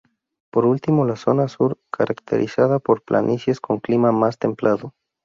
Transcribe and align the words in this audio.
Por 0.51 0.65
último 0.65 1.05
la 1.05 1.15
zona 1.15 1.47
sur, 1.47 1.79
caracterizada 1.91 2.79
por 2.79 3.03
planicies 3.03 3.59
con 3.59 3.79
clima 3.79 4.11
más 4.11 4.39
templado. 4.39 4.95